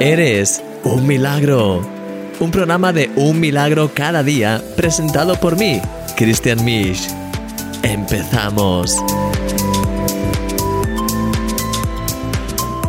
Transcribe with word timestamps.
Eres 0.00 0.62
un 0.84 1.06
milagro. 1.06 1.80
Un 2.38 2.50
programa 2.50 2.92
de 2.92 3.10
un 3.16 3.40
milagro 3.40 3.90
cada 3.94 4.22
día 4.22 4.62
presentado 4.76 5.40
por 5.40 5.56
mí, 5.58 5.80
Christian 6.18 6.62
Misch. 6.62 7.08
Empezamos. 7.82 8.94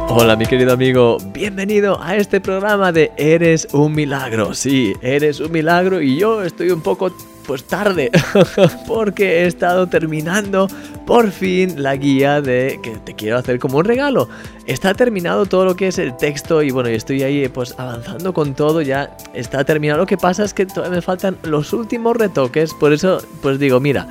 Hola 0.10 0.36
mi 0.36 0.46
querido 0.48 0.74
amigo, 0.74 1.18
bienvenido 1.32 1.98
a 2.02 2.18
este 2.18 2.42
programa 2.42 2.92
de 2.92 3.10
Eres 3.16 3.70
un 3.72 3.94
milagro. 3.94 4.54
Sí, 4.54 4.94
eres 5.02 5.40
un 5.40 5.54
milagro 5.54 6.02
y 6.02 6.18
yo 6.18 6.44
estoy 6.44 6.72
un 6.72 6.82
poco 6.82 7.14
pues 7.48 7.64
tarde, 7.64 8.12
porque 8.88 9.44
he 9.44 9.48
estado 9.48 9.88
terminando 9.88 10.68
por 11.06 11.32
fin 11.32 11.82
la 11.82 11.96
guía 11.96 12.42
de 12.42 12.80
que 12.84 12.98
te 12.98 13.16
quiero 13.16 13.38
hacer 13.38 13.58
como 13.58 13.78
un 13.78 13.86
regalo. 13.86 14.28
Está 14.66 14.94
terminado 14.94 15.46
todo 15.46 15.64
lo 15.64 15.76
que 15.78 15.88
es 15.88 15.98
el 15.98 16.18
texto 16.18 16.62
y 16.62 16.72
bueno, 16.72 16.90
estoy 16.90 17.24
ahí 17.24 17.48
pues 17.48 17.74
avanzando 17.78 18.34
con 18.34 18.54
todo, 18.54 18.82
ya 18.82 19.16
está 19.34 19.64
terminado. 19.64 20.00
Lo 20.00 20.06
que 20.06 20.18
pasa 20.18 20.44
es 20.44 20.54
que 20.54 20.66
todavía 20.66 20.98
me 20.98 21.02
faltan 21.02 21.38
los 21.44 21.72
últimos 21.72 22.18
retoques, 22.18 22.74
por 22.74 22.92
eso 22.92 23.22
pues 23.42 23.58
digo, 23.58 23.80
mira, 23.80 24.08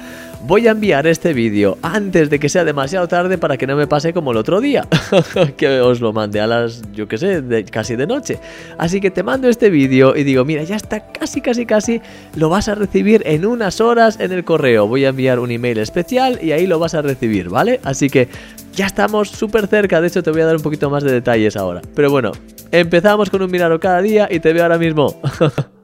voy 0.47 0.69
a 0.69 0.71
enviar 0.71 1.07
este 1.09 1.33
vídeo 1.33 1.77
antes 1.83 2.31
de 2.31 2.39
que 2.39 2.49
sea 2.49 2.65
demasiado 2.65 3.09
tarde 3.09 3.37
para 3.37 3.57
que 3.57 3.67
no 3.67 3.77
me 3.77 3.89
pase 3.89 4.13
como 4.13 4.31
el 4.31 4.37
otro 4.37 4.61
día, 4.61 4.87
que 5.57 5.81
os 5.81 6.01
lo 6.01 6.13
mandé 6.13 6.41
a 6.41 6.47
las, 6.47 6.83
yo 6.93 7.09
qué 7.09 7.19
sé, 7.19 7.43
casi 7.71 7.97
de 7.97 8.07
noche. 8.07 8.39
Así 8.79 9.01
que 9.01 9.11
te 9.11 9.25
mando 9.25 9.49
este 9.49 9.71
vídeo 9.71 10.15
y 10.17 10.23
digo, 10.23 10.45
mira, 10.45 10.63
ya 10.63 10.77
está 10.77 11.13
casi, 11.13 11.41
casi, 11.41 11.67
casi, 11.67 12.01
lo 12.37 12.49
vas 12.49 12.69
a 12.69 12.77
recibir 12.77 13.23
en 13.27 13.45
unas 13.45 13.81
horas 13.81 14.21
en 14.21 14.31
el 14.31 14.45
correo. 14.45 14.87
Voy 14.87 15.05
a 15.05 15.09
enviar 15.09 15.41
un 15.41 15.51
email 15.51 15.79
especial 15.79 16.39
y 16.41 16.53
ahí 16.53 16.67
lo 16.67 16.79
vas 16.79 16.95
a 16.95 17.03
recibir, 17.03 17.49
¿vale? 17.49 17.81
Así 17.83 18.09
que 18.09 18.29
ya 18.73 18.87
estamos 18.87 19.31
súper 19.31 19.67
cerca, 19.67 20.01
de 20.01 20.09
hecho 20.09 20.23
te 20.23 20.31
voy 20.31 20.43
a 20.43 20.47
dar 20.47 20.57
un 20.57 20.63
poquito 20.63 20.91
más 20.91 21.03
de 21.03 21.11
detalles 21.11 21.57
ahora. 21.57 21.83
Pero 21.95 22.11
bueno, 22.11 22.31
empezamos 22.71 23.31
con 23.31 23.43
un 23.43 23.51
milagro 23.51 23.81
cada 23.81 24.01
día 24.01 24.29
y 24.31 24.39
te 24.39 24.53
veo 24.53 24.63
ahora 24.63 24.79
mismo. 24.79 25.21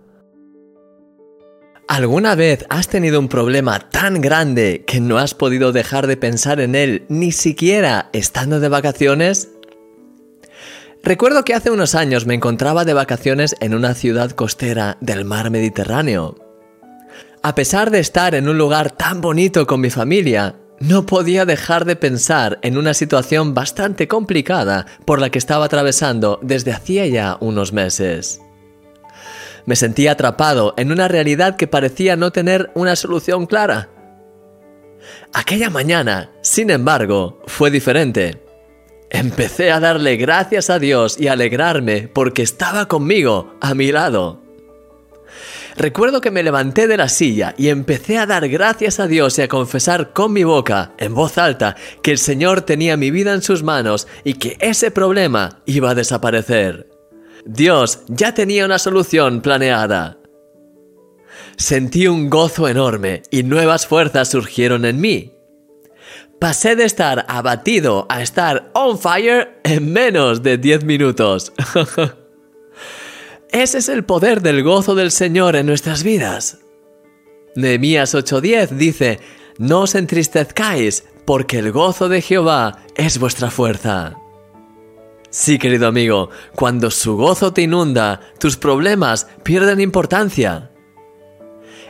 ¿Alguna 1.92 2.34
vez 2.36 2.64
has 2.70 2.88
tenido 2.88 3.20
un 3.20 3.28
problema 3.28 3.78
tan 3.78 4.22
grande 4.22 4.82
que 4.86 4.98
no 4.98 5.18
has 5.18 5.34
podido 5.34 5.72
dejar 5.72 6.06
de 6.06 6.16
pensar 6.16 6.58
en 6.58 6.74
él 6.74 7.04
ni 7.10 7.32
siquiera 7.32 8.08
estando 8.14 8.60
de 8.60 8.70
vacaciones? 8.70 9.50
Recuerdo 11.02 11.44
que 11.44 11.52
hace 11.52 11.70
unos 11.70 11.94
años 11.94 12.24
me 12.24 12.32
encontraba 12.32 12.86
de 12.86 12.94
vacaciones 12.94 13.54
en 13.60 13.74
una 13.74 13.92
ciudad 13.92 14.30
costera 14.30 14.96
del 15.02 15.26
mar 15.26 15.50
Mediterráneo. 15.50 16.36
A 17.42 17.54
pesar 17.54 17.90
de 17.90 18.00
estar 18.00 18.34
en 18.34 18.48
un 18.48 18.56
lugar 18.56 18.92
tan 18.92 19.20
bonito 19.20 19.66
con 19.66 19.82
mi 19.82 19.90
familia, 19.90 20.56
no 20.80 21.04
podía 21.04 21.44
dejar 21.44 21.84
de 21.84 21.96
pensar 21.96 22.58
en 22.62 22.78
una 22.78 22.94
situación 22.94 23.52
bastante 23.52 24.08
complicada 24.08 24.86
por 25.04 25.20
la 25.20 25.28
que 25.28 25.38
estaba 25.38 25.66
atravesando 25.66 26.40
desde 26.42 26.72
hacía 26.72 27.06
ya 27.06 27.36
unos 27.40 27.74
meses. 27.74 28.40
Me 29.66 29.76
sentía 29.76 30.12
atrapado 30.12 30.74
en 30.76 30.92
una 30.92 31.08
realidad 31.08 31.56
que 31.56 31.66
parecía 31.66 32.16
no 32.16 32.30
tener 32.32 32.70
una 32.74 32.96
solución 32.96 33.46
clara. 33.46 33.90
Aquella 35.32 35.70
mañana, 35.70 36.30
sin 36.42 36.70
embargo, 36.70 37.40
fue 37.46 37.70
diferente. 37.70 38.42
Empecé 39.10 39.70
a 39.70 39.80
darle 39.80 40.16
gracias 40.16 40.70
a 40.70 40.78
Dios 40.78 41.18
y 41.20 41.28
alegrarme 41.28 42.08
porque 42.08 42.42
estaba 42.42 42.88
conmigo, 42.88 43.54
a 43.60 43.74
mi 43.74 43.92
lado. 43.92 44.40
Recuerdo 45.76 46.20
que 46.20 46.30
me 46.30 46.42
levanté 46.42 46.86
de 46.86 46.96
la 46.96 47.08
silla 47.08 47.54
y 47.56 47.68
empecé 47.68 48.18
a 48.18 48.26
dar 48.26 48.48
gracias 48.48 49.00
a 49.00 49.06
Dios 49.06 49.38
y 49.38 49.42
a 49.42 49.48
confesar 49.48 50.12
con 50.12 50.32
mi 50.32 50.44
boca, 50.44 50.92
en 50.98 51.14
voz 51.14 51.38
alta, 51.38 51.76
que 52.02 52.12
el 52.12 52.18
Señor 52.18 52.62
tenía 52.62 52.96
mi 52.96 53.10
vida 53.10 53.32
en 53.32 53.42
sus 53.42 53.62
manos 53.62 54.06
y 54.24 54.34
que 54.34 54.56
ese 54.60 54.90
problema 54.90 55.62
iba 55.64 55.90
a 55.90 55.94
desaparecer. 55.94 56.91
Dios 57.44 58.00
ya 58.08 58.34
tenía 58.34 58.64
una 58.64 58.78
solución 58.78 59.40
planeada. 59.40 60.18
Sentí 61.56 62.06
un 62.06 62.30
gozo 62.30 62.68
enorme 62.68 63.22
y 63.30 63.42
nuevas 63.42 63.86
fuerzas 63.86 64.30
surgieron 64.30 64.84
en 64.84 65.00
mí. 65.00 65.32
Pasé 66.40 66.74
de 66.74 66.84
estar 66.84 67.24
abatido 67.28 68.06
a 68.08 68.22
estar 68.22 68.70
on 68.74 68.98
fire 68.98 69.60
en 69.62 69.92
menos 69.92 70.42
de 70.42 70.58
10 70.58 70.84
minutos. 70.84 71.52
Ese 73.52 73.78
es 73.78 73.88
el 73.88 74.04
poder 74.04 74.40
del 74.40 74.62
gozo 74.62 74.94
del 74.94 75.10
Señor 75.10 75.56
en 75.56 75.66
nuestras 75.66 76.02
vidas. 76.02 76.58
Nehemías 77.54 78.14
8:10 78.14 78.70
dice, 78.70 79.20
No 79.58 79.82
os 79.82 79.94
entristezcáis, 79.94 81.04
porque 81.26 81.58
el 81.58 81.70
gozo 81.70 82.08
de 82.08 82.22
Jehová 82.22 82.78
es 82.96 83.18
vuestra 83.18 83.50
fuerza. 83.50 84.16
Sí, 85.32 85.58
querido 85.58 85.86
amigo, 85.86 86.28
cuando 86.54 86.90
su 86.90 87.16
gozo 87.16 87.54
te 87.54 87.62
inunda, 87.62 88.20
tus 88.38 88.58
problemas 88.58 89.26
pierden 89.42 89.80
importancia. 89.80 90.70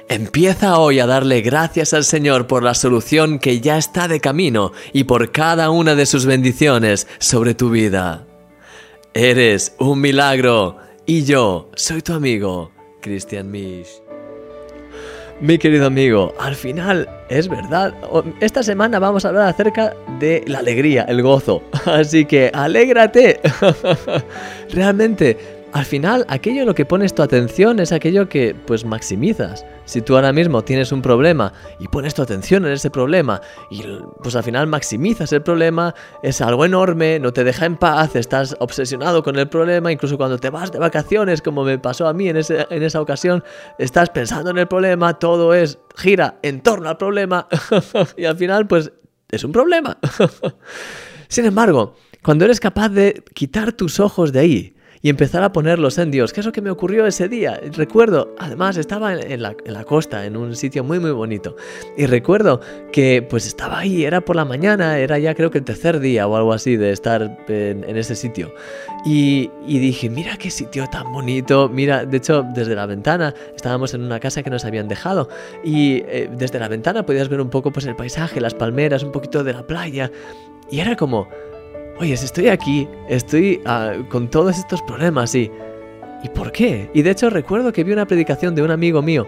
Empieza 0.09 0.79
hoy 0.79 1.01
a 1.01 1.07
darle 1.07 1.41
gracias 1.41 1.93
al 1.93 2.05
Señor 2.05 2.47
por 2.47 2.63
la 2.63 2.75
solución 2.75 3.41
que 3.41 3.61
ya 3.61 3.79
está 3.79 4.07
de 4.07 4.21
camino 4.21 4.71
y 4.93 5.05
por 5.05 5.33
cada 5.33 5.71
una 5.71 5.97
de 5.97 6.07
sus 6.07 6.25
bendiciones 6.25 7.09
sobre 7.19 7.55
tu 7.55 7.71
vida. 7.71 8.29
Eres 9.13 9.75
un 9.81 10.01
milagro 10.01 10.77
y 11.05 11.25
yo 11.25 11.69
soy 11.75 12.01
tu 12.01 12.13
amigo, 12.13 12.71
Christian 13.01 13.51
Misch. 13.51 14.02
Mi 15.43 15.59
querido 15.59 15.87
amigo, 15.87 16.33
al 16.39 16.55
final 16.55 17.09
es 17.29 17.49
verdad. 17.49 17.93
Esta 18.39 18.63
semana 18.63 19.01
vamos 19.01 19.25
a 19.25 19.31
hablar 19.31 19.49
acerca 19.49 19.93
de 20.21 20.45
la 20.47 20.61
alegría, 20.61 21.03
el 21.09 21.21
gozo. 21.21 21.65
Así 21.85 22.25
que 22.25 22.53
alégrate. 22.55 23.41
Realmente 24.71 25.37
al 25.73 25.87
final, 25.87 26.27
aquello 26.29 26.61
en 26.61 26.67
lo 26.67 26.75
que 26.75 26.85
pones 26.85 27.15
tu 27.15 27.23
atención 27.23 27.81
es 27.81 27.93
aquello 27.93 28.29
que 28.29 28.55
pues 28.55 28.85
maximizas. 28.85 29.65
Si 29.87 30.03
tú 30.03 30.17
ahora 30.17 30.31
mismo 30.31 30.63
tienes 30.63 30.93
un 30.93 31.01
problema 31.01 31.55
y 31.79 31.89
pones 31.89 32.13
tu 32.13 32.21
atención 32.21 32.67
en 32.67 32.73
ese 32.73 32.91
problema 32.91 33.41
y 33.71 33.83
pues 34.23 34.37
al 34.37 34.43
final 34.43 34.67
maximizas 34.67 35.33
el 35.33 35.43
problema, 35.43 35.95
es 36.23 36.43
algo 36.43 36.67
enorme, 36.67 37.19
no 37.19 37.33
te 37.33 37.43
deja 37.43 37.65
en 37.65 37.77
paz, 37.77 38.17
estás 38.17 38.55
obsesionado 38.61 39.23
con 39.23 39.39
el 39.39 39.49
problema, 39.49 39.91
incluso 39.91 40.19
cuando 40.19 40.37
te 40.37 40.51
vas 40.51 40.71
de 40.73 40.79
vacaciones, 40.79 41.41
como 41.41 41.65
me 41.65 41.79
pasó 41.79 42.07
a 42.07 42.13
mí 42.13 42.29
en, 42.29 42.37
en 42.37 42.83
esa 42.83 43.01
ocasión, 43.01 43.43
estás 43.79 44.11
pensando 44.11 44.51
en 44.51 44.59
el 44.59 44.69
problema, 44.69 45.19
todo 45.19 45.55
es 45.55 45.79
gira 45.97 46.39
en 46.43 46.61
torno 46.61 46.91
al 46.91 46.99
problema 46.99 47.49
y 48.19 48.27
al 48.27 48.37
final 48.37 48.67
pues 48.67 48.93
es 49.31 49.43
un 49.43 49.53
problema. 49.53 49.97
Sin 51.29 51.47
embargo, 51.47 51.95
cuando 52.23 52.45
eres 52.45 52.61
capaz 52.61 52.91
de 52.91 53.25
quitar 53.33 53.73
tus 53.73 53.99
ojos 54.01 54.33
de 54.33 54.41
ahí, 54.41 54.72
y 55.03 55.11
empezar 55.11 55.43
a 55.43 55.53
ponerlos 55.53 55.99
en 55.99 56.11
Dios. 56.11 56.33
¿Qué 56.33 56.41
es 56.41 56.47
lo 56.47 56.53
que 56.53 56.63
me 56.63 56.71
ocurrió 56.71 57.07
ese 57.07 57.29
día? 57.29 57.61
Recuerdo, 57.73 58.35
además 58.39 58.77
estaba 58.77 59.13
en 59.15 59.43
la, 59.43 59.85
costa, 59.85 60.25
en 60.25 60.37
un 60.37 60.55
sitio 60.55 60.85
muy 60.85 61.01
muy 61.01 61.11
bonito. 61.11 61.57
Y 61.97 62.07
recuerdo 62.07 62.61
que 62.93 63.27
pues 63.29 63.47
estaba 63.47 63.81
ahí, 63.81 64.05
era 64.05 64.21
por 64.21 64.37
la 64.37 64.45
mañana, 64.45 64.99
era 64.99 65.19
ya 65.19 65.35
creo 65.35 65.51
que 65.51 65.59
el 65.59 65.65
tercer 65.65 65.99
día 65.99 66.29
o 66.29 66.37
algo 66.37 66.53
así 66.53 66.77
de 66.77 66.93
estar 66.93 67.45
en, 67.49 67.97
ese 67.97 68.15
sitio. 68.15 68.55
Y, 69.05 69.51
dije, 69.67 70.09
mira 70.09 70.37
qué 70.37 70.51
sitio 70.51 70.87
tan 70.87 71.13
bonito, 71.13 71.69
mira, 71.69 72.05
de 72.05 72.17
hecho 72.19 72.45
desde 72.55 72.77
la 72.77 72.87
ventana, 72.87 73.35
estábamos 73.57 73.95
en 73.95 74.03
una 74.03 74.21
casa 74.21 74.45
que 74.45 74.51
nos 74.51 74.65
habían 74.65 74.87
dejado 74.87 75.29
y 75.65 76.03
eh, 76.07 76.31
desde 76.33 76.61
la 76.61 76.69
ventana 76.69 77.05
podías 77.05 77.29
ver 77.29 77.41
un 77.41 77.51
poco 77.51 77.73
pues 77.73 77.87
el 77.87 77.97
paisaje, 77.97 78.41
las 78.41 78.55
palmeras, 78.55 79.03
un 79.03 79.11
poquito 79.11 79.43
de 79.43 79.53
la 79.53 79.67
playa. 79.67 80.13
Y 80.71 80.81
era 80.81 80.97
como, 80.97 81.29
oye, 81.99 82.13
estoy 82.13 82.49
aquí, 82.49 82.89
estoy 83.09 83.61
ah, 83.65 83.95
con 84.09 84.29
todos 84.29 84.59
estos 84.59 84.83
problemas 84.83 85.35
y... 85.35 85.51
¿Y 86.25 86.29
por 86.29 86.53
qué? 86.53 86.89
Y 86.95 87.03
de 87.03 87.11
hecho 87.11 87.31
recuerdo 87.31 87.73
que 87.73 87.83
vi 87.83 87.93
una 87.93 88.07
predicación 88.07 88.55
de 88.55 88.63
un 88.63 88.71
amigo 88.71 89.03
mío 89.03 89.27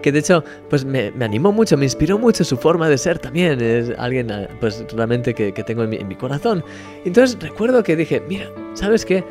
que 0.00 0.12
de 0.12 0.20
hecho 0.20 0.44
pues 0.68 0.84
me, 0.84 1.12
animó 1.20 1.52
mucho, 1.52 1.76
me 1.76 1.84
inspiró 1.84 2.18
mucho 2.18 2.44
su 2.44 2.56
forma 2.56 2.88
de 2.88 2.98
ser 2.98 3.18
también, 3.18 3.60
es 3.60 3.90
alguien 3.98 4.30
ah, 4.30 4.48
pues 4.60 4.84
realmente 4.94 5.34
que, 5.34 5.52
tengo 5.52 5.82
en 5.84 5.90
mi, 5.90 5.96
en 5.96 6.08
mi 6.08 6.16
corazón. 6.16 6.64
Entonces 7.04 7.36
recuerdo 7.40 7.82
que 7.82 7.96
dije, 7.96 8.22
mira, 8.28 8.46
¿sabes 8.74 9.04
qué? 9.04 9.24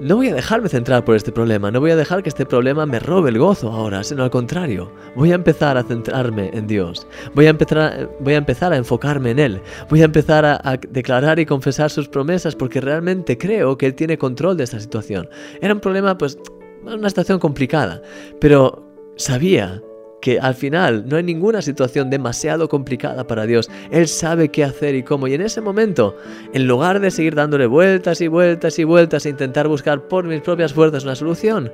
No 0.00 0.16
voy 0.16 0.28
a 0.28 0.34
dejarme 0.34 0.68
centrar 0.68 1.06
por 1.06 1.16
este 1.16 1.32
problema, 1.32 1.70
no 1.70 1.80
voy 1.80 1.90
a 1.90 1.96
dejar 1.96 2.22
que 2.22 2.28
este 2.28 2.44
problema 2.44 2.84
me 2.84 2.98
robe 2.98 3.30
el 3.30 3.38
gozo 3.38 3.72
ahora, 3.72 4.04
sino 4.04 4.24
al 4.24 4.30
contrario, 4.30 4.92
voy 5.14 5.32
a 5.32 5.36
empezar 5.36 5.78
a 5.78 5.82
centrarme 5.82 6.50
en 6.52 6.66
Dios, 6.66 7.06
voy 7.34 7.46
a 7.46 7.50
empezar 7.50 7.78
a, 7.78 8.10
voy 8.20 8.34
a, 8.34 8.36
empezar 8.36 8.74
a 8.74 8.76
enfocarme 8.76 9.30
en 9.30 9.38
Él, 9.38 9.62
voy 9.88 10.02
a 10.02 10.04
empezar 10.04 10.44
a, 10.44 10.60
a, 10.62 10.76
declarar 10.76 11.38
y 11.38 11.46
confesar 11.46 11.90
sus 11.90 12.08
promesas 12.08 12.54
porque 12.54 12.82
realmente 12.82 13.38
creo 13.38 13.78
que 13.78 13.86
Él 13.86 13.94
tiene 13.94 14.18
control 14.18 14.58
de 14.58 14.64
esta 14.64 14.80
situación. 14.80 15.30
Era 15.62 15.72
un 15.72 15.80
problema, 15.80 16.18
pues, 16.18 16.38
una 16.84 17.08
situación 17.08 17.38
complicada, 17.38 18.02
pero 18.38 18.86
sabía 19.16 19.82
que 20.26 20.40
al 20.40 20.56
final 20.56 21.04
no 21.06 21.18
hay 21.18 21.22
ninguna 21.22 21.62
situación 21.62 22.10
demasiado 22.10 22.68
complicada 22.68 23.28
para 23.28 23.46
Dios. 23.46 23.70
Él 23.92 24.08
sabe 24.08 24.48
qué 24.48 24.64
hacer 24.64 24.96
y 24.96 25.04
cómo. 25.04 25.28
Y 25.28 25.34
en 25.34 25.40
ese 25.40 25.60
momento, 25.60 26.16
en 26.52 26.66
lugar 26.66 26.98
de 26.98 27.12
seguir 27.12 27.36
dándole 27.36 27.66
vueltas 27.66 28.20
y 28.20 28.26
vueltas 28.26 28.76
y 28.80 28.82
vueltas 28.82 29.24
e 29.24 29.28
intentar 29.28 29.68
buscar 29.68 30.08
por 30.08 30.24
mis 30.24 30.40
propias 30.40 30.72
fuerzas 30.72 31.04
una 31.04 31.14
solución, 31.14 31.70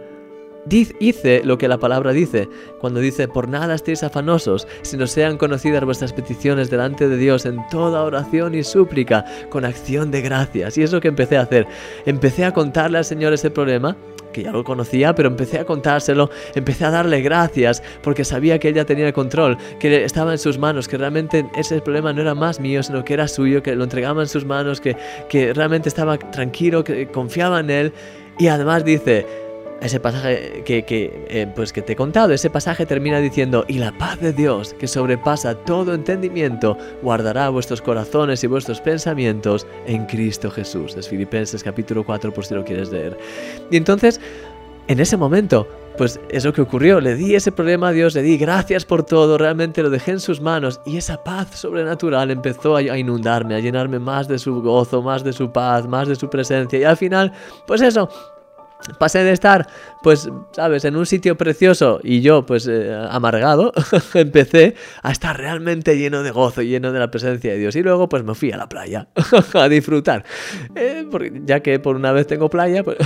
hice 1.01 1.43
lo 1.45 1.59
que 1.59 1.69
la 1.69 1.79
palabra 1.79 2.13
dice, 2.13 2.49
cuando 2.81 3.01
dice, 3.01 3.29
por 3.29 3.49
nada 3.49 3.75
estéis 3.75 4.03
afanosos, 4.03 4.67
sino 4.83 5.07
sean 5.07 5.39
conocidas 5.39 5.85
vuestras 5.85 6.13
peticiones 6.13 6.71
delante 6.71 7.09
de 7.09 7.17
Dios 7.17 7.47
en 7.47 7.59
toda 7.71 8.03
oración 8.03 8.55
y 8.55 8.63
súplica, 8.63 9.25
con 9.51 9.65
acción 9.65 10.11
de 10.11 10.23
gracias. 10.23 10.79
Y 10.79 10.83
es 10.83 10.93
lo 10.93 11.01
que 11.01 11.09
empecé 11.09 11.37
a 11.37 11.43
hacer. 11.43 11.67
Empecé 12.07 12.45
a 12.45 12.53
contarle 12.53 12.99
al 12.99 13.05
Señor 13.05 13.33
ese 13.33 13.51
problema, 13.51 13.97
que 14.33 14.43
ya 14.43 14.51
lo 14.51 14.65
conocía, 14.65 15.15
pero 15.15 15.29
empecé 15.29 15.59
a 15.59 15.65
contárselo, 15.65 16.31
empecé 16.55 16.87
a 16.87 16.91
darle 16.91 17.21
gracias, 17.21 17.83
porque 18.03 18.25
sabía 18.25 18.59
que 18.59 18.69
ella 18.69 18.87
tenía 18.87 19.07
el 19.07 19.13
control, 19.13 19.59
que 19.79 20.05
estaba 20.05 20.33
en 20.33 20.39
sus 20.39 20.59
manos, 20.59 20.89
que 20.89 20.97
realmente 20.97 21.47
ese 21.55 21.81
problema 21.81 22.13
no 22.13 22.23
era 22.23 22.35
más 22.35 22.59
mío, 22.59 22.83
sino 22.83 23.05
que 23.05 23.15
era 23.15 23.29
suyo, 23.29 23.63
que 23.63 23.77
lo 23.77 23.85
entregaba 23.85 24.23
en 24.23 24.29
sus 24.29 24.45
manos, 24.45 24.81
que, 24.81 24.97
que 25.29 25.53
realmente 25.53 25.89
estaba 25.89 26.19
tranquilo, 26.19 26.83
que 26.83 27.09
confiaba 27.09 27.61
en 27.61 27.71
él. 27.71 27.93
Y 28.39 28.49
además 28.49 28.85
dice, 28.85 29.27
ese 29.83 30.01
pasaje 30.01 30.63
que, 30.65 30.85
eh, 31.29 31.53
pues 31.55 31.73
que 31.73 31.83
te 31.83 31.95
he 31.95 31.97
contado, 31.97 32.33
ese 32.33 32.51
pasaje 32.51 32.87
termina 32.87 33.19
diciendo, 33.19 33.65
y 33.69 33.79
la 33.79 33.93
paz 33.99 34.21
de 34.21 34.33
Dios, 34.33 34.75
que 34.75 34.87
sobrepasa 34.87 35.55
todo 35.55 35.95
entendimiento, 35.95 36.79
guardará 37.03 37.49
vuestros 37.49 37.83
corazones 37.83 38.45
y 38.45 38.47
vuestros 38.47 38.81
pensamientos 38.81 39.67
en 39.87 40.07
Cristo 40.07 40.51
Jesús. 40.51 40.97
Es 40.97 41.09
Filipenses 41.09 41.65
capítulo 41.65 42.05
4 42.05 42.33
por 42.33 42.45
si 42.45 42.55
lo 42.55 42.65
quieres 42.65 42.91
leer. 42.93 43.19
Y 43.71 43.77
entonces, 43.77 44.21
en 44.87 45.01
ese 45.01 45.17
momento, 45.17 45.67
pues 45.97 46.21
es 46.31 46.45
lo 46.45 46.53
que 46.53 46.63
ocurrió, 46.63 47.01
le 47.01 47.15
di 47.15 47.35
ese 47.35 47.53
problema 47.53 47.89
a 47.89 47.93
Dios, 47.93 48.15
le 48.15 48.23
di 48.23 48.39
gracias 48.39 48.85
por 48.85 49.05
todo, 49.05 49.37
realmente 49.37 49.83
lo 49.83 49.91
dejé 49.91 50.13
en 50.13 50.21
sus 50.21 50.41
manos 50.41 50.81
y 50.87 50.97
esa 50.97 51.23
paz 51.23 51.51
sobrenatural 51.55 52.31
empezó 52.31 52.77
a 52.77 52.99
inundarme, 52.99 53.55
a 53.55 53.61
llenarme 53.61 53.99
más 53.99 54.29
de 54.29 54.39
su 54.39 54.63
gozo, 54.63 55.03
más 55.03 55.23
de 55.23 55.33
su 55.33 55.53
paz, 55.53 55.87
más 55.87 56.09
de 56.09 56.17
su 56.17 56.31
presencia 56.31 56.79
y 56.79 56.85
al 56.85 56.97
final, 56.97 57.33
pues 57.67 57.83
eso, 57.83 58.09
pasé 58.99 59.25
de 59.25 59.33
estar, 59.33 59.67
pues, 60.03 60.29
sabes, 60.53 60.85
en 60.85 60.97
un 60.97 61.07
sitio 61.07 61.37
precioso 61.37 62.01
y 62.03 62.21
yo, 62.21 62.45
pues, 62.45 62.67
eh, 62.67 62.95
amargado, 63.11 63.73
empecé 64.15 64.75
a 65.03 65.13
estar 65.13 65.37
realmente 65.37 65.97
lleno 65.97 66.23
de 66.23 66.31
gozo, 66.31 66.63
lleno 66.63 66.93
de 66.93 66.99
la 66.99 67.11
presencia 67.11 67.53
de 67.53 67.59
Dios. 67.59 67.77
Y 67.77 67.83
luego, 67.83 68.09
pues, 68.09 68.25
me 68.25 68.35
fui 68.35 68.53
a 68.53 68.57
la 68.57 68.69
playa 68.69 69.09
a 69.55 69.69
disfrutar. 69.69 70.25
Eh, 70.75 71.07
porque 71.11 71.43
ya 71.45 71.61
que 71.61 71.79
por 71.79 71.97
una 71.97 72.13
vez 72.13 72.27
tengo 72.27 72.51
playa, 72.51 72.83
pues... 72.83 72.99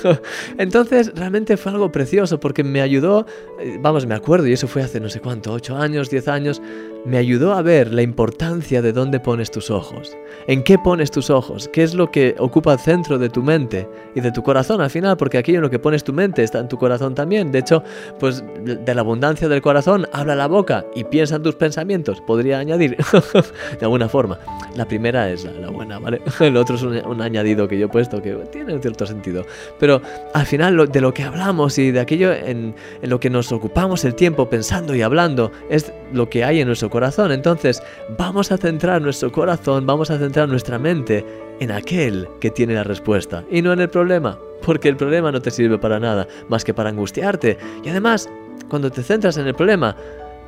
Entonces, 0.58 1.12
realmente 1.14 1.56
fue 1.56 1.72
algo 1.72 1.90
precioso 1.92 2.40
porque 2.40 2.64
me 2.64 2.80
ayudó, 2.80 3.26
eh, 3.60 3.78
vamos, 3.80 4.06
me 4.06 4.14
acuerdo, 4.14 4.46
y 4.46 4.52
eso 4.52 4.68
fue 4.68 4.82
hace 4.82 5.00
no 5.00 5.08
sé 5.08 5.20
cuánto, 5.20 5.52
8 5.52 5.76
años, 5.76 6.10
10 6.10 6.28
años, 6.28 6.62
me 7.04 7.18
ayudó 7.18 7.52
a 7.54 7.62
ver 7.62 7.94
la 7.94 8.02
importancia 8.02 8.82
de 8.82 8.92
dónde 8.92 9.20
pones 9.20 9.50
tus 9.50 9.70
ojos. 9.70 10.16
¿En 10.48 10.62
qué 10.64 10.78
pones 10.78 11.10
tus 11.10 11.30
ojos? 11.30 11.68
¿Qué 11.72 11.82
es 11.82 11.94
lo 11.94 12.10
que 12.10 12.34
ocupa 12.38 12.72
el 12.72 12.78
centro 12.80 13.18
de 13.18 13.28
tu 13.28 13.42
mente 13.42 13.88
y 14.14 14.20
de 14.20 14.32
tu 14.32 14.42
corazón 14.42 14.80
al 14.80 14.90
final? 14.90 15.16
Porque 15.16 15.38
aquello 15.38 15.58
en 15.58 15.62
lo 15.62 15.70
que 15.70 15.78
pones 15.78 16.02
tu 16.02 16.12
mente 16.12 16.35
está 16.42 16.58
en 16.58 16.68
tu 16.68 16.78
corazón 16.78 17.14
también. 17.14 17.52
De 17.52 17.58
hecho, 17.58 17.82
pues 18.18 18.44
de 18.62 18.94
la 18.94 19.00
abundancia 19.00 19.48
del 19.48 19.62
corazón 19.62 20.06
habla 20.12 20.34
la 20.34 20.46
boca 20.46 20.84
y 20.94 21.04
piensa 21.04 21.36
en 21.36 21.42
tus 21.42 21.54
pensamientos. 21.54 22.20
Podría 22.20 22.58
añadir 22.58 22.96
de 23.78 23.84
alguna 23.84 24.08
forma. 24.08 24.38
La 24.74 24.86
primera 24.86 25.30
es 25.30 25.44
la, 25.44 25.70
buena, 25.70 25.98
¿vale? 25.98 26.20
El 26.40 26.56
otro 26.56 26.76
es 26.76 26.82
un, 26.82 27.20
añadido 27.20 27.68
que 27.68 27.78
yo 27.78 27.86
he 27.86 27.88
puesto 27.88 28.22
que 28.22 28.34
tiene 28.52 28.74
un 28.74 28.82
cierto 28.82 29.06
sentido. 29.06 29.44
Pero 29.78 30.00
al 30.34 30.46
final 30.46 30.88
de 30.90 31.00
lo 31.00 31.14
que 31.14 31.22
hablamos 31.22 31.78
y 31.78 31.90
de 31.90 32.00
aquello 32.00 32.32
en 32.32 32.74
lo 33.02 33.20
que 33.20 33.30
nos 33.30 33.52
ocupamos 33.52 34.04
el 34.04 34.14
tiempo 34.14 34.48
pensando 34.48 34.94
y 34.94 35.02
hablando 35.02 35.50
es 35.70 35.92
lo 36.12 36.28
que 36.28 36.44
hay 36.44 36.60
en 36.60 36.66
nuestro 36.66 36.90
corazón. 36.90 37.32
Entonces, 37.32 37.82
vamos 38.16 38.52
a 38.52 38.58
centrar 38.58 39.02
nuestro 39.02 39.32
corazón, 39.32 39.86
vamos 39.86 40.10
a 40.10 40.18
centrar 40.18 40.48
nuestra 40.48 40.78
mente 40.78 41.24
en 41.60 41.70
aquel 41.70 42.28
que 42.40 42.50
tiene 42.50 42.74
la 42.74 42.84
respuesta 42.84 43.44
y 43.50 43.62
no 43.62 43.72
en 43.72 43.80
el 43.80 43.88
problema, 43.88 44.38
porque 44.62 44.88
el 44.88 44.96
problema 44.96 45.32
no 45.32 45.40
te 45.40 45.50
sirve 45.50 45.78
para 45.78 46.00
nada, 46.00 46.26
más 46.48 46.64
que 46.64 46.74
para 46.74 46.90
angustiarte. 46.90 47.58
Y 47.84 47.88
además, 47.88 48.28
cuando 48.68 48.90
te 48.90 49.02
centras 49.02 49.36
en 49.38 49.46
el 49.46 49.54
problema, 49.54 49.96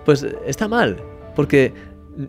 pues 0.05 0.27
está 0.47 0.69
mal, 0.69 0.97
porque 1.35 1.73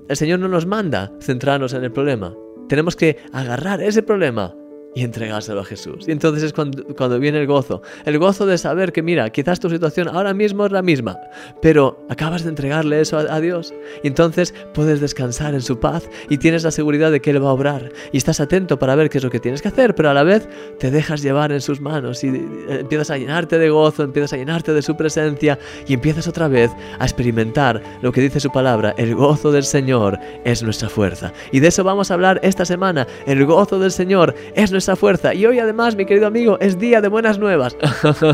el 0.07 0.15
Señor 0.15 0.39
no 0.39 0.47
nos 0.47 0.65
manda 0.65 1.11
centrarnos 1.21 1.73
en 1.73 1.83
el 1.83 1.91
problema. 1.91 2.35
Tenemos 2.67 2.95
que 2.95 3.17
agarrar 3.33 3.81
ese 3.81 4.03
problema 4.03 4.55
y 4.95 5.03
entregárselo 5.03 5.61
a 5.61 5.65
Jesús. 5.65 6.07
Y 6.07 6.11
entonces 6.11 6.43
es 6.43 6.53
cuando, 6.53 6.83
cuando, 6.95 7.19
viene 7.19 7.39
el 7.39 7.47
gozo. 7.47 7.81
El 8.05 8.17
gozo 8.17 8.45
de 8.45 8.57
saber 8.57 8.91
que, 8.91 9.03
mira, 9.03 9.29
quizás 9.29 9.59
tu 9.59 9.69
situación 9.69 10.07
ahora 10.07 10.33
mismo 10.33 10.65
es 10.65 10.71
la 10.71 10.81
misma, 10.81 11.19
pero 11.61 12.03
acabas 12.09 12.43
de 12.43 12.49
entregarle 12.49 12.99
eso 12.99 13.17
a, 13.17 13.39
Dios. 13.39 13.73
Y 14.03 14.07
entonces 14.07 14.53
puedes 14.73 14.99
descansar 14.99 15.53
en 15.53 15.61
su 15.61 15.79
paz 15.79 16.09
y 16.27 16.37
tienes 16.37 16.63
la 16.63 16.71
seguridad 16.71 17.11
de 17.11 17.21
que 17.21 17.29
Él 17.29 17.43
va 17.43 17.49
a 17.49 17.53
obrar. 17.53 17.91
Y 18.11 18.17
estás 18.17 18.39
atento 18.39 18.79
para 18.79 18.95
ver 18.95 19.09
qué 19.09 19.19
es 19.19 19.23
lo 19.23 19.29
que 19.29 19.39
tienes 19.39 19.61
que 19.61 19.67
hacer, 19.67 19.95
pero 19.95 20.09
a 20.09 20.13
la 20.13 20.23
vez 20.23 20.49
te 20.79 20.91
dejas 20.91 21.21
llevar 21.21 21.51
en 21.51 21.61
sus 21.61 21.79
manos 21.79 22.23
y 22.23 22.27
empiezas 22.27 23.11
a 23.11 23.17
llenarte 23.17 23.59
de 23.59 23.69
gozo, 23.69 24.03
empiezas 24.03 24.33
a 24.33 24.37
llenarte 24.37 24.73
de 24.73 24.81
su 24.81 24.97
presencia 24.97 25.59
y 25.87 25.93
empiezas 25.93 26.27
otra 26.27 26.47
vez 26.47 26.71
a 26.97 27.05
experimentar 27.05 27.81
lo 28.01 28.11
que 28.11 28.21
dice 28.21 28.39
su 28.39 28.51
palabra. 28.51 28.95
El 28.97 29.15
gozo 29.15 29.51
del 29.51 29.63
Señor 29.63 30.19
es 30.43 30.63
nuestra 30.63 30.89
fuerza. 30.89 31.31
Y 31.51 31.59
de 31.59 31.67
eso 31.67 31.83
vamos 31.83 32.09
a 32.09 32.15
hablar 32.15 32.39
esta 32.43 32.65
semana. 32.65 33.07
El 33.25 33.45
gozo 33.45 33.79
del 33.79 33.91
Señor 33.91 34.33
es 34.55 34.71
nuestra 34.71 34.78
esa 34.79 34.95
fuerza. 34.95 35.33
Y 35.33 35.45
hoy 35.45 35.59
además, 35.59 35.95
mi 35.95 36.05
querido 36.05 36.27
amigo, 36.27 36.57
es 36.59 36.79
día 36.79 37.01
de 37.01 37.07
buenas 37.07 37.37
nuevas. 37.37 37.77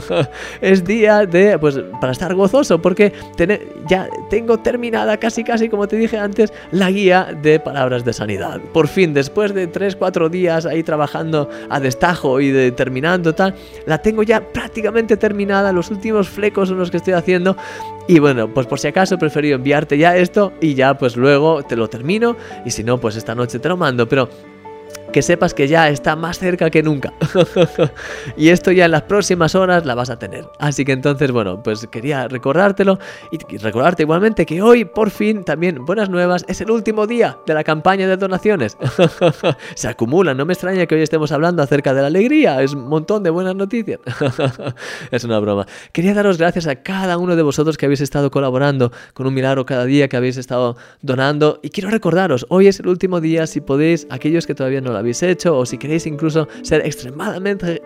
es 0.62 0.83
día 0.83 1.25
de, 1.25 1.59
pues, 1.59 1.77
para 2.00 2.13
estar 2.13 2.33
gozoso, 2.33 2.81
porque 2.81 3.13
ya 3.88 4.07
tengo 4.30 4.59
terminada 4.59 5.18
casi, 5.18 5.44
casi, 5.44 5.69
como 5.69 5.88
te 5.88 5.97
dije 5.97 6.18
antes, 6.18 6.53
la 6.71 6.89
guía 6.92 7.36
de 7.42 7.59
palabras 7.59 8.06
de 8.06 8.13
sanidad. 8.13 8.62
Por 8.74 8.88
fin, 8.88 9.13
después 9.13 9.53
de 9.53 9.71
3-4 9.71 10.30
días 10.30 10.65
ahí 10.65 10.83
trabajando 10.83 11.50
a 11.69 11.80
destajo 11.80 12.39
y 12.39 12.51
de, 12.51 12.71
terminando 12.71 13.36
tal, 13.36 13.56
la 13.86 13.97
tengo 13.97 14.24
ya 14.24 14.42
prácticamente 14.42 15.18
terminada. 15.18 15.71
Los 15.71 15.92
últimos 15.92 16.30
flecos 16.30 16.69
son 16.69 16.77
los 16.77 16.92
que 16.92 16.97
estoy 16.97 17.13
haciendo. 17.13 17.57
Y 18.07 18.19
bueno, 18.19 18.53
pues 18.53 18.68
por 18.68 18.80
si 18.80 18.88
acaso 18.88 19.15
he 19.15 19.18
preferido 19.18 19.56
enviarte 19.56 19.97
ya 19.97 20.15
esto 20.15 20.53
y 20.62 20.75
ya 20.75 20.95
pues 20.95 21.18
luego 21.18 21.63
te 21.63 21.75
lo 21.75 21.88
termino 21.88 22.38
y 22.63 22.69
si 22.69 22.83
no 22.83 23.00
pues 23.00 23.15
esta 23.15 23.33
noche 23.33 23.57
te 23.57 23.68
lo 23.68 23.77
mando, 23.77 24.07
pero 24.07 24.30
que 25.16 25.22
sepas 25.22 25.54
que 25.54 25.70
ya 25.70 25.88
está 25.88 26.18
más 26.18 26.40
cerca 26.40 26.70
que 26.70 26.84
nunca. 26.84 27.14
y 28.36 28.50
esto 28.50 28.74
ya 28.74 28.84
en 28.84 28.92
las 28.92 29.04
próximas 29.04 29.56
horas 29.56 29.86
la 29.86 29.96
vas 29.96 30.10
a 30.10 30.20
tener. 30.20 30.46
Así 30.60 30.84
que 30.84 30.92
entonces, 30.92 31.32
bueno, 31.32 31.64
pues 31.64 31.88
quería 31.90 32.28
recordártelo 32.28 33.00
y 33.32 33.58
recordarte 33.60 34.04
igualmente 34.04 34.46
que 34.46 34.62
hoy, 34.62 34.84
por 34.84 35.12
fin, 35.12 35.46
también 35.46 35.86
buenas 35.86 36.10
nuevas, 36.10 36.44
es 36.50 36.60
el 36.60 36.70
último 36.70 37.08
día 37.08 37.38
de 37.48 37.54
la 37.54 37.64
campaña 37.64 38.10
de 38.10 38.18
donaciones. 38.18 38.76
Se 39.76 39.88
acumulan, 39.88 40.36
no 40.36 40.46
me 40.46 40.52
extraña 40.52 40.86
que 40.86 40.96
hoy 40.96 41.02
estemos 41.02 41.32
hablando 41.32 41.64
acerca 41.64 41.94
de 41.94 42.02
la 42.02 42.08
alegría, 42.08 42.62
es 42.62 42.74
un 42.74 42.90
montón 42.90 43.24
de 43.24 43.30
buenas 43.30 43.56
noticias. 43.56 44.02
es 45.12 45.24
una 45.24 45.40
broma. 45.40 45.66
Quería 45.94 46.14
daros 46.14 46.38
gracias 46.38 46.68
a 46.68 46.76
cada 46.76 47.18
uno 47.18 47.38
de 47.38 47.42
vosotros 47.42 47.78
que 47.78 47.86
habéis 47.86 48.02
estado 48.02 48.32
colaborando 48.32 48.92
con 49.14 49.28
un 49.28 49.34
milagro 49.34 49.66
cada 49.66 49.86
día, 49.86 50.10
que 50.10 50.18
habéis 50.18 50.36
estado 50.36 50.76
donando. 51.02 51.62
Y 51.64 51.70
quiero 51.70 51.90
recordaros, 51.90 52.46
hoy 52.50 52.68
es 52.68 52.82
el 52.82 52.90
último 52.90 53.22
día, 53.22 53.48
si 53.48 53.62
podéis, 53.62 54.08
aquellos 54.10 54.46
que 54.46 54.56
todavía 54.56 54.82
no 54.82 54.92
lo 54.92 54.98
habéis 54.98 55.05
hecho 55.13 55.57
o 55.57 55.66
si 55.66 55.78
queréis 55.78 56.06
incluso 56.06 56.48
ser 56.62 56.86
extremadamente 56.86 57.81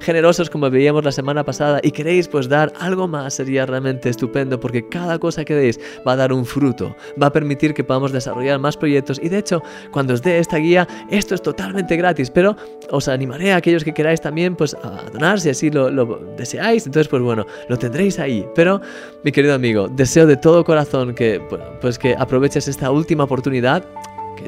generosos 0.00 0.50
como 0.50 0.70
veíamos 0.70 1.04
la 1.04 1.12
semana 1.12 1.44
pasada 1.44 1.80
y 1.82 1.90
queréis 1.90 2.28
pues 2.28 2.48
dar 2.48 2.72
algo 2.78 3.08
más 3.08 3.34
sería 3.34 3.66
realmente 3.66 4.08
estupendo 4.08 4.58
porque 4.60 4.88
cada 4.88 5.18
cosa 5.18 5.44
que 5.44 5.54
deis 5.54 5.80
va 6.06 6.12
a 6.12 6.16
dar 6.16 6.32
un 6.32 6.44
fruto, 6.44 6.94
va 7.20 7.28
a 7.28 7.32
permitir 7.32 7.74
que 7.74 7.84
podamos 7.84 8.12
desarrollar 8.12 8.58
más 8.58 8.76
proyectos. 8.76 9.20
Y 9.22 9.28
de 9.28 9.38
hecho 9.38 9.62
cuando 9.90 10.14
os 10.14 10.22
dé 10.22 10.38
esta 10.38 10.56
guía 10.58 10.86
esto 11.10 11.34
es 11.34 11.42
totalmente 11.42 11.96
gratis 11.96 12.30
pero 12.30 12.56
os 12.90 13.08
animaré 13.08 13.52
a 13.52 13.56
aquellos 13.56 13.84
que 13.84 13.94
queráis 13.94 14.20
también 14.20 14.56
pues 14.56 14.74
a 14.74 15.10
donar 15.12 15.40
si 15.40 15.50
así 15.50 15.70
lo, 15.70 15.90
lo 15.90 16.20
deseáis. 16.36 16.86
Entonces 16.86 17.08
pues 17.08 17.22
bueno 17.22 17.46
lo 17.68 17.78
tendréis 17.78 18.18
ahí. 18.18 18.46
Pero 18.54 18.80
mi 19.22 19.32
querido 19.32 19.54
amigo 19.54 19.88
deseo 19.88 20.26
de 20.26 20.36
todo 20.36 20.64
corazón 20.64 21.14
que 21.14 21.40
pues 21.80 21.98
que 21.98 22.14
aproveches 22.18 22.68
esta 22.68 22.90
última 22.90 23.24
oportunidad 23.24 23.84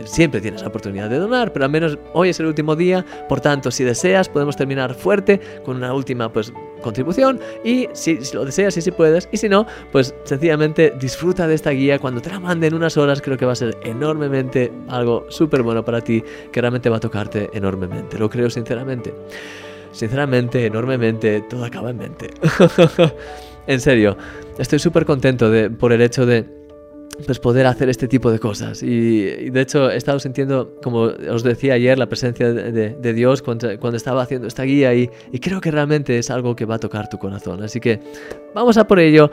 siempre 0.04 0.40
tienes 0.40 0.62
la 0.62 0.68
oportunidad 0.68 1.10
de 1.10 1.18
donar, 1.18 1.52
pero 1.52 1.64
al 1.64 1.70
menos 1.70 1.98
hoy 2.12 2.30
es 2.30 2.40
el 2.40 2.46
último 2.46 2.76
día, 2.76 3.04
por 3.28 3.40
tanto, 3.40 3.70
si 3.70 3.84
deseas, 3.84 4.28
podemos 4.28 4.56
terminar 4.56 4.94
fuerte 4.94 5.40
con 5.64 5.76
una 5.76 5.92
última 5.92 6.32
pues 6.32 6.52
contribución 6.82 7.40
y 7.64 7.88
si, 7.92 8.18
lo 8.32 8.44
deseas 8.44 8.76
y 8.76 8.82
si 8.82 8.90
puedes, 8.90 9.28
y 9.32 9.36
si 9.36 9.48
no, 9.48 9.66
pues 9.92 10.14
sencillamente 10.24 10.92
disfruta 10.98 11.46
de 11.46 11.54
esta 11.54 11.70
guía 11.70 11.98
cuando 11.98 12.20
te 12.20 12.30
la 12.30 12.40
mande 12.40 12.66
en 12.66 12.74
unas 12.74 12.96
horas, 12.96 13.20
creo 13.22 13.36
que 13.36 13.46
va 13.46 13.52
a 13.52 13.56
ser 13.56 13.76
enormemente 13.82 14.72
algo 14.88 15.26
súper 15.28 15.62
bueno 15.62 15.84
para 15.84 16.00
ti, 16.00 16.22
que 16.52 16.60
realmente 16.60 16.88
va 16.88 16.96
a 16.96 17.00
tocarte 17.00 17.50
enormemente, 17.52 18.18
lo 18.18 18.30
creo 18.30 18.50
sinceramente. 18.50 19.14
Sinceramente, 19.92 20.66
enormemente, 20.66 21.40
todo 21.48 21.64
acaba 21.64 21.88
en 21.88 21.96
mente. 21.96 22.30
en 23.66 23.80
serio, 23.80 24.16
estoy 24.58 24.78
súper 24.78 25.06
contento 25.06 25.50
de, 25.50 25.70
por 25.70 25.90
el 25.90 26.02
hecho 26.02 26.26
de 26.26 26.55
pues 27.24 27.38
poder 27.38 27.66
hacer 27.66 27.88
este 27.88 28.08
tipo 28.08 28.30
de 28.30 28.38
cosas. 28.38 28.82
Y, 28.82 29.50
de 29.50 29.60
hecho 29.60 29.90
he 29.90 29.96
estado 29.96 30.18
sintiendo, 30.18 30.74
como 30.82 31.02
os 31.02 31.42
decía 31.42 31.74
ayer, 31.74 31.98
la 31.98 32.06
presencia 32.06 32.52
de, 32.52 33.12
Dios 33.14 33.42
cuando, 33.42 33.70
estaba 33.96 34.22
haciendo 34.22 34.48
esta 34.48 34.64
guía 34.64 34.94
y, 34.94 35.10
y, 35.32 35.38
creo 35.38 35.60
que 35.60 35.70
realmente 35.70 36.18
es 36.18 36.30
algo 36.30 36.54
que 36.54 36.64
va 36.64 36.76
a 36.76 36.78
tocar 36.78 37.08
tu 37.08 37.18
corazón. 37.18 37.62
Así 37.62 37.80
que 37.80 38.00
vamos 38.54 38.76
a 38.76 38.86
por 38.86 38.98
ello. 38.98 39.30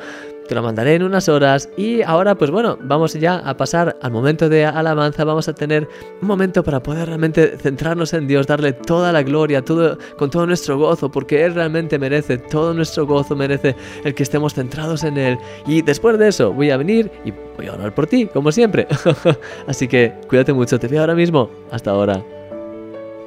Te 0.48 0.56
lo 0.56 0.62
mandaré 0.62 0.96
en 0.96 1.04
unas 1.04 1.30
horas 1.30 1.70
y 1.78 2.02
ahora 2.02 2.36
pues 2.36 2.52
bueno, 2.52 2.78
vamos 2.82 3.14
ya 3.14 3.38
a 3.38 3.56
pasar 3.56 3.98
al 4.02 4.12
momento 4.12 4.50
de 4.50 4.66
alabanza, 4.66 5.24
vamos 5.24 5.48
a 5.48 5.54
tener 5.54 5.88
un 6.22 6.28
momento 6.28 6.64
para 6.64 6.82
poder 6.82 7.08
realmente 7.08 7.58
centrarnos 7.58 8.14
en 8.14 8.28
Dios, 8.28 8.48
darle 8.48 8.74
toda 8.74 9.12
la 9.12 9.24
gloria, 9.24 9.62
todo, 9.62 9.98
con 10.18 10.30
todo 10.30 10.46
nuestro 10.46 10.78
gozo, 10.78 11.10
porque 11.12 11.44
Él 11.44 11.56
realmente 11.56 11.98
merece 12.00 12.38
todo 12.38 12.74
nuestro 12.74 13.06
gozo, 13.06 13.36
merece 13.36 13.76
el 14.04 14.14
que 14.14 14.24
estemos 14.24 14.54
centrados 14.54 15.04
en 15.04 15.18
Él. 15.18 15.38
Y 15.68 15.82
después 15.82 16.18
de 16.18 16.28
eso 16.28 16.54
voy 16.54 16.72
a 16.72 16.78
venir 16.78 17.12
y 17.26 17.32
voy 17.58 17.68
a 17.68 17.74
orar 17.74 17.94
por 17.94 18.08
ti, 18.08 18.28
como 18.28 18.52
siempre. 18.52 18.88
Así 19.68 19.88
que 19.88 20.14
cuídate 20.28 20.54
mucho, 20.54 20.80
te 20.80 20.88
veo 20.88 21.02
ahora 21.02 21.16
mismo. 21.16 21.50
Hasta 21.72 21.92
ahora. 21.92 22.33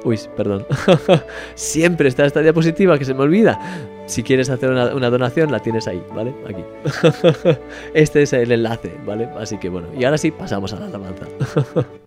Uy, 0.03 0.19
perdón. 0.35 0.65
Siempre 1.55 2.09
está 2.09 2.25
esta 2.25 2.41
diapositiva 2.41 2.97
que 2.97 3.05
se 3.05 3.13
me 3.13 3.21
olvida. 3.21 3.59
Si 4.05 4.23
quieres 4.23 4.49
hacer 4.49 4.69
una, 4.69 5.09
donación, 5.09 5.51
la 5.51 5.59
tienes 5.59 5.87
ahí, 5.87 6.01
¿vale? 6.15 6.33
Aquí. 6.47 6.63
Este 7.93 8.21
es 8.21 8.33
el 8.33 8.51
enlace, 8.51 8.93
¿vale? 9.05 9.29
Así 9.37 9.57
que 9.57 9.69
bueno, 9.69 9.87
y 9.97 10.05
ahora 10.05 10.17
sí, 10.17 10.31
pasamos 10.31 10.73
a 10.73 10.79
la 10.79 10.85
alabanza. 10.85 11.25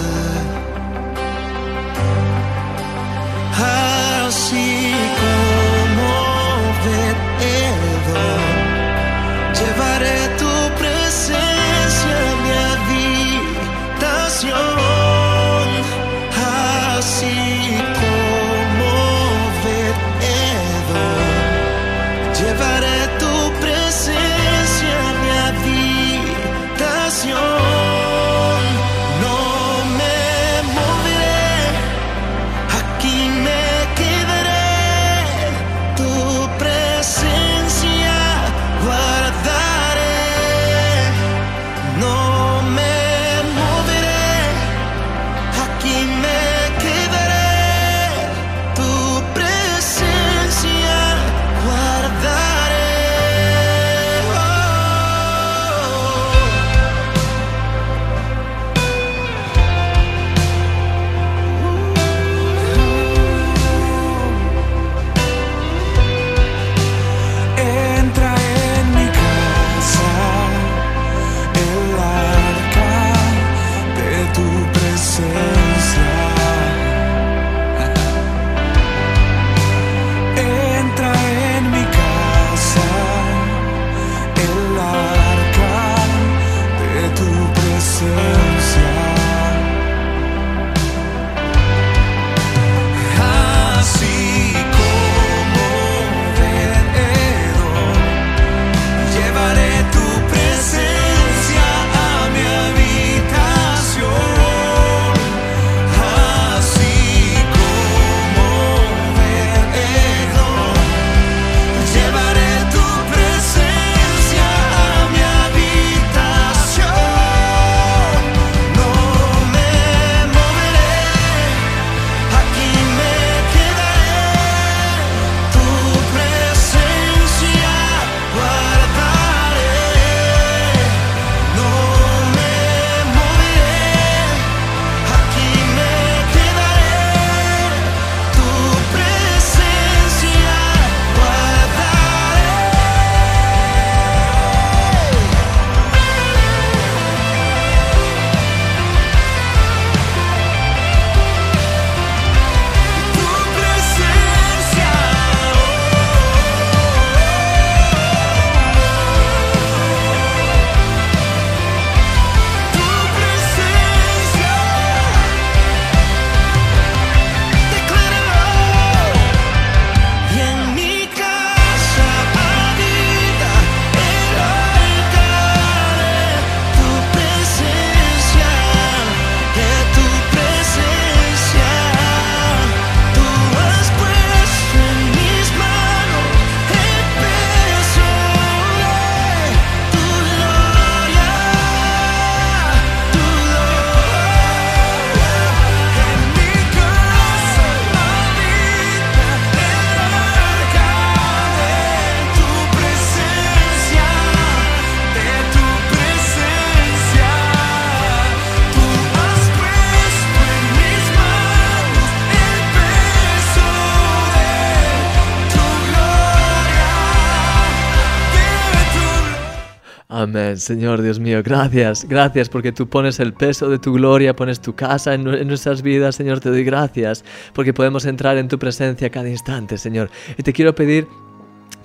Amén, 220.21 220.57
Señor 220.57 221.01
Dios 221.01 221.19
mío, 221.19 221.41
gracias, 221.43 222.05
gracias 222.07 222.47
porque 222.47 222.71
tú 222.71 222.87
pones 222.87 223.19
el 223.19 223.33
peso 223.33 223.69
de 223.69 223.79
tu 223.79 223.93
gloria, 223.93 224.35
pones 224.35 224.61
tu 224.61 224.75
casa 224.75 225.15
en, 225.15 225.27
en, 225.27 225.47
nuestras 225.47 225.81
vidas, 225.81 226.15
Señor, 226.15 226.39
te 226.39 226.49
doy 226.49 226.63
gracias 226.63 227.25
porque 227.53 227.73
podemos 227.73 228.05
entrar 228.05 228.37
en 228.37 228.47
tu 228.47 228.59
presencia 228.59 229.09
cada 229.09 229.29
instante, 229.29 229.79
Señor. 229.79 230.11
Y 230.37 230.43
te 230.43 230.53
quiero 230.53 230.75
pedir 230.75 231.07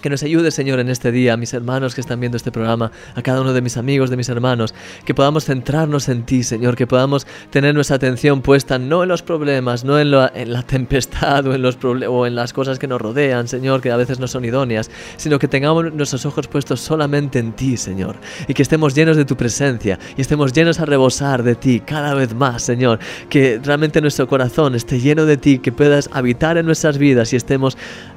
que 0.01 0.11
nos 0.11 0.23
ayude, 0.23 0.51
Señor, 0.51 0.79
en 0.79 0.89
este 0.89 1.11
día, 1.11 1.33
a 1.33 1.37
mis 1.37 1.53
hermanos 1.55 1.95
que 1.95 2.01
están 2.01 2.21
viendo 2.21 2.37
este 2.37 2.53
programa, 2.53 2.93
a 3.15 3.23
cada 3.23 3.41
uno 3.41 3.53
de 3.53 3.61
mis 3.61 3.77
amigos, 3.77 4.11
de 4.11 4.17
mis 4.17 4.29
hermanos, 4.29 4.75
que 5.05 5.15
podamos 5.15 5.45
centrarnos 5.45 6.09
en 6.09 6.25
ti, 6.25 6.43
Señor, 6.43 6.77
que 6.77 6.87
podamos 6.87 7.27
tener 7.51 7.75
nuestra 7.75 7.97
atención 7.97 8.43
puesta 8.43 8.79
no 8.79 9.03
en 9.03 9.09
los 9.09 9.23
problemas, 9.23 9.85
no 9.85 9.99
en, 9.99 10.15
en 10.35 10.53
la 10.53 10.63
tempestad 10.67 11.47
o 11.47 11.55
en, 11.55 11.63
los 11.63 11.79
o 11.83 12.27
en 12.27 12.35
las 12.35 12.53
cosas 12.53 12.79
que 12.79 12.87
nos 12.87 13.01
rodean, 13.01 13.49
Señor, 13.49 13.81
que 13.81 13.91
a 13.91 13.97
veces 13.97 14.21
no 14.21 14.29
son 14.29 14.45
idóneas, 14.45 14.91
sino 15.17 15.39
que 15.39 15.49
tengamos 15.49 15.93
nuestros 15.93 16.25
ojos 16.27 16.47
puestos 16.47 16.81
solamente 16.81 17.39
en 17.39 17.53
ti, 17.53 17.77
Señor, 17.77 18.17
y 18.47 18.55
que 18.55 18.63
estemos 18.63 18.95
llenos 18.95 19.17
de 19.17 19.25
tu 19.25 19.37
presencia 19.37 19.99
y 20.17 20.21
estemos 20.21 20.53
llenos 20.53 20.79
a 20.81 20.85
rebosar 20.85 21.43
de 21.43 21.55
ti 21.55 21.81
cada 21.81 22.15
vez 22.15 22.35
más, 22.35 22.63
Señor, 22.63 22.99
que 23.29 23.61
realmente 23.63 24.01
nuestro 24.01 24.29
corazón 24.29 24.75
esté 24.75 25.01
lleno 25.01 25.25
de 25.25 25.37
ti, 25.37 25.59
que 25.59 25.73
puedas 25.73 26.09
habitar 26.13 26.59
en 26.59 26.67
nuestras 26.67 26.99
vidas 26.99 27.33
y 27.33 27.37
estemos 27.37 27.77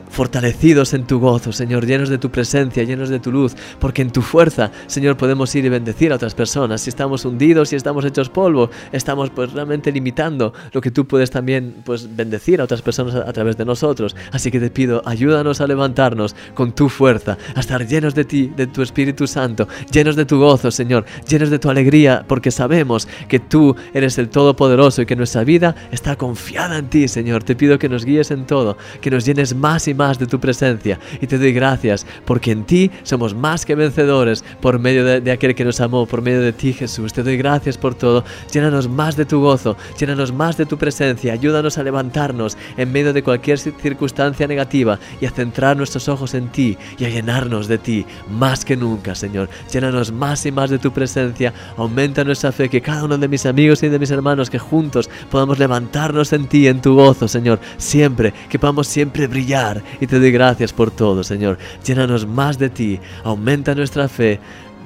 fortalecidos 0.10 0.94
en 0.94 1.06
tu 1.06 1.20
gozo, 1.20 1.52
Señor, 1.52 1.86
llenos 1.86 2.10
de 2.10 2.18
tu 2.18 2.30
presencia, 2.30 2.84
llenos 2.84 3.10
de 3.10 3.20
tu 3.20 3.32
luz, 3.32 3.56
porque 3.80 4.02
en 4.02 4.12
tu 4.12 4.22
fuerza, 4.22 4.72
Señor, 4.88 5.18
podemos 5.18 5.54
ir 5.56 5.66
y 5.66 5.70
bendecir 5.70 6.12
a 6.12 6.16
otras 6.16 6.34
personas. 6.34 6.82
Si 6.82 6.90
estamos 6.90 7.26
hundidos, 7.26 7.70
si 7.70 7.76
estamos 7.76 8.04
hechos 8.06 8.30
polvo, 8.30 8.70
estamos 8.92 9.30
pues 9.30 9.54
realmente 9.54 9.92
limitando 9.92 10.54
lo 10.72 10.82
que 10.82 10.92
tú 10.92 11.06
puedes 11.06 11.30
también 11.32 11.76
pues 11.86 12.16
bendecir 12.16 12.62
a 12.62 12.64
otras 12.64 12.82
personas 12.82 13.16
a, 13.16 13.32
través 13.34 13.58
de 13.58 13.66
nosotros. 13.66 14.16
Así 14.32 14.52
que 14.52 14.60
te 14.60 14.70
pido, 14.70 15.02
ayúdanos 15.06 15.62
a 15.62 15.68
levantarnos 15.68 16.36
con 16.54 16.74
tu 16.74 16.90
fuerza, 16.90 17.38
a 17.56 17.60
estar 17.60 17.86
llenos 17.88 18.16
de 18.16 18.26
ti, 18.26 18.52
de 18.56 18.68
tu 18.68 18.82
Espíritu 18.82 19.28
Santo, 19.28 19.68
llenos 19.92 20.16
de 20.16 20.26
tu 20.26 20.40
gozo, 20.40 20.72
Señor, 20.72 21.06
llenos 21.28 21.50
de 21.50 21.60
tu 21.60 21.70
alegría, 21.70 22.26
porque 22.28 22.52
sabemos 22.52 23.08
que 23.28 23.40
tú 23.40 23.76
eres 23.94 24.18
el 24.18 24.30
Todopoderoso 24.30 25.02
y 25.02 25.06
que 25.06 25.16
nuestra 25.16 25.44
vida 25.44 25.76
está 25.92 26.16
confiada 26.16 26.78
en 26.78 26.90
ti, 26.90 27.08
Señor. 27.08 27.44
Te 27.44 27.56
pido 27.56 27.80
que 27.80 27.90
nos 27.90 28.06
guíes 28.06 28.32
en 28.32 28.46
todo, 28.46 28.78
que 29.02 29.12
nos 29.12 29.26
llenes 29.26 29.56
más 29.56 29.88
y 29.88 29.94
más 30.00 30.18
de 30.18 30.28
tu 30.28 30.40
presencia 30.40 30.98
y 31.22 31.28
te 31.28 31.38
doy 31.38 31.52
gracias 31.52 32.06
porque 32.26 32.52
en 32.52 32.64
ti 32.64 32.90
somos 33.04 33.36
más 33.36 33.66
que 33.66 33.76
vencedores 33.76 34.46
por 34.62 34.80
medio 34.80 35.04
de, 35.04 35.32
aquel 35.32 35.54
que 35.54 35.66
nos 35.66 35.82
amó, 35.82 36.06
por 36.06 36.22
medio 36.22 36.42
de 36.42 36.54
ti 36.54 36.72
Jesús. 36.72 37.12
Te 37.12 37.22
doy 37.22 37.36
gracias 37.36 37.78
por 37.78 37.96
todo. 37.96 38.24
Llénanos 38.52 38.88
más 38.88 39.18
de 39.18 39.26
tu 39.26 39.42
gozo, 39.42 39.76
llénanos 40.00 40.32
más 40.32 40.56
de 40.56 40.66
tu 40.66 40.78
presencia, 40.78 41.34
ayúdanos 41.34 41.78
a 41.78 41.84
levantarnos 41.84 42.58
en 42.78 42.92
medio 42.92 43.12
de 43.12 43.24
cualquier 43.24 43.60
circunstancia 43.60 44.48
negativa 44.48 45.00
y 45.20 45.26
a 45.26 45.32
centrar 45.32 45.76
nuestros 45.76 46.08
ojos 46.08 46.34
en 46.34 46.48
ti 46.48 46.78
y 46.98 47.04
a 47.04 47.10
llenarnos 47.10 47.68
de 47.68 47.78
ti 47.78 48.06
más 48.30 48.64
que 48.64 48.78
nunca, 48.78 49.16
Señor. 49.16 49.50
Llénanos 49.72 50.14
más 50.14 50.46
y 50.46 50.52
más 50.52 50.70
de 50.70 50.80
tu 50.80 50.94
presencia, 50.94 51.54
aumenta 51.76 52.24
nuestra 52.24 52.54
fe, 52.54 52.70
que 52.70 52.82
cada 52.82 53.04
uno 53.04 53.18
de 53.18 53.28
mis 53.28 53.46
amigos 53.46 53.84
y 53.84 53.90
de 53.90 54.00
mis 54.00 54.12
hermanos 54.12 54.50
que 54.50 54.60
juntos 54.60 55.10
podamos 55.30 55.60
levantarnos 55.60 56.32
en 56.32 56.48
ti, 56.48 56.68
en 56.68 56.82
tu 56.82 56.96
gozo, 56.96 57.28
Señor, 57.28 57.60
siempre, 57.78 58.34
que 58.50 58.60
podamos 58.60 58.88
siempre 58.88 59.28
brillar 59.28 59.84
y 60.00 60.08
te 60.08 60.20
doy 60.20 60.32
gracias 60.32 60.74
por 60.74 60.92
todo, 60.92 61.24
Señor. 61.24 61.58
Llénanos 61.86 62.28
más 62.28 62.58
de 62.58 62.70
ti, 62.70 63.00
aumenta 63.24 63.76
nuestra 63.76 64.08
fe. 64.08 64.40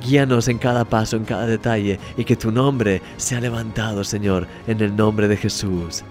Guíanos 0.05 0.49
en 0.49 0.57
cada 0.57 0.83
paso, 0.83 1.15
en 1.15 1.23
cada 1.23 1.45
detalle, 1.45 1.97
y 2.17 2.25
que 2.25 2.35
tu 2.35 2.51
nombre 2.51 3.01
sea 3.15 3.39
levantado, 3.39 4.03
Señor, 4.03 4.47
en 4.67 4.81
el 4.81 4.95
nombre 4.95 5.29
de 5.29 5.37
Jesús. 5.37 6.03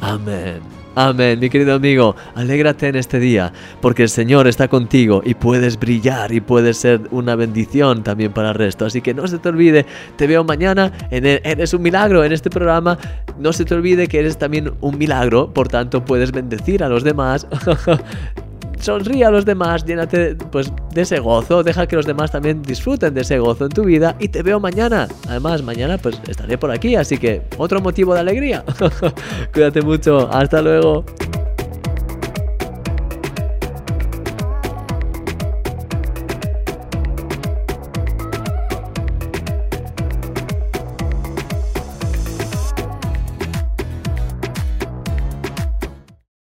Amén. 0.00 0.80
Amén, 0.96 1.38
mi 1.38 1.48
querido 1.48 1.74
amigo, 1.74 2.16
alégrate 2.34 2.88
en 2.88 2.96
este 2.96 3.20
día, 3.20 3.52
porque 3.80 4.02
el 4.02 4.08
Señor 4.08 4.48
está 4.48 4.66
contigo 4.66 5.22
y 5.24 5.34
puedes 5.34 5.78
brillar 5.78 6.32
y 6.32 6.40
puedes 6.40 6.78
ser 6.78 7.02
una 7.12 7.36
bendición 7.36 8.02
también 8.02 8.32
para 8.32 8.48
el 8.48 8.56
resto. 8.56 8.86
Así 8.86 9.00
que 9.00 9.14
no 9.14 9.28
se 9.28 9.38
te 9.38 9.48
olvide, 9.48 9.86
te 10.16 10.26
veo 10.26 10.42
mañana, 10.42 10.90
en 11.12 11.24
eres 11.26 11.74
un 11.74 11.82
milagro 11.82 12.24
en 12.24 12.32
este 12.32 12.50
programa, 12.50 12.98
no 13.38 13.52
se 13.52 13.64
te 13.64 13.74
olvide 13.74 14.08
que 14.08 14.18
eres 14.18 14.36
también 14.36 14.72
un 14.80 14.98
milagro, 14.98 15.54
por 15.54 15.68
tanto 15.68 16.04
puedes 16.04 16.32
bendecir 16.32 16.82
a 16.82 16.88
los 16.88 17.04
demás. 17.04 17.46
sonríe 18.80 19.24
a 19.24 19.30
los 19.30 19.44
demás, 19.44 19.84
llénate 19.84 20.34
pues, 20.34 20.72
de 20.92 21.02
ese 21.02 21.18
gozo, 21.18 21.62
deja 21.62 21.86
que 21.86 21.96
los 21.96 22.06
demás 22.06 22.30
también 22.30 22.62
disfruten 22.62 23.14
de 23.14 23.22
ese 23.22 23.38
gozo 23.38 23.66
en 23.66 23.70
tu 23.70 23.84
vida 23.84 24.16
y 24.18 24.28
te 24.28 24.42
veo 24.42 24.60
mañana. 24.60 25.08
Además, 25.28 25.62
mañana 25.62 25.98
pues 25.98 26.20
estaré 26.28 26.58
por 26.58 26.70
aquí, 26.70 26.96
así 26.96 27.18
que 27.18 27.42
otro 27.58 27.80
motivo 27.80 28.14
de 28.14 28.20
alegría. 28.20 28.64
Cuídate 29.52 29.82
mucho, 29.82 30.28
hasta 30.32 30.62
luego. 30.62 31.04